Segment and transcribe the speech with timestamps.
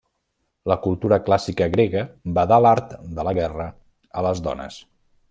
[0.71, 2.03] La cultura clàssica grega
[2.39, 3.69] vedà l'art de la guerra
[4.15, 4.81] a les dones.